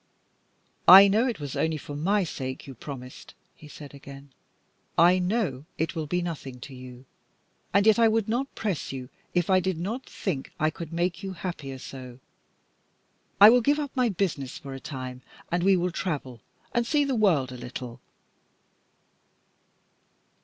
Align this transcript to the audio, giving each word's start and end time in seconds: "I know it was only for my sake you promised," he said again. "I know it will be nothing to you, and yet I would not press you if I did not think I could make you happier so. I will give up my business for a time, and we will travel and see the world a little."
"I 0.87 1.07
know 1.07 1.27
it 1.27 1.39
was 1.39 1.55
only 1.55 1.77
for 1.77 1.95
my 1.95 2.23
sake 2.23 2.65
you 2.65 2.73
promised," 2.73 3.35
he 3.53 3.67
said 3.67 3.93
again. 3.93 4.33
"I 4.97 5.19
know 5.19 5.65
it 5.77 5.95
will 5.95 6.07
be 6.07 6.23
nothing 6.23 6.59
to 6.61 6.73
you, 6.73 7.05
and 7.71 7.85
yet 7.85 7.99
I 7.99 8.07
would 8.07 8.27
not 8.27 8.55
press 8.55 8.91
you 8.91 9.09
if 9.35 9.47
I 9.47 9.59
did 9.59 9.77
not 9.79 10.03
think 10.07 10.51
I 10.59 10.71
could 10.71 10.91
make 10.91 11.21
you 11.21 11.33
happier 11.33 11.77
so. 11.77 12.17
I 13.39 13.51
will 13.51 13.61
give 13.61 13.77
up 13.77 13.95
my 13.95 14.09
business 14.09 14.57
for 14.57 14.73
a 14.73 14.79
time, 14.79 15.21
and 15.51 15.61
we 15.61 15.77
will 15.77 15.91
travel 15.91 16.41
and 16.73 16.87
see 16.87 17.03
the 17.05 17.13
world 17.13 17.51
a 17.51 17.55
little." 17.57 18.01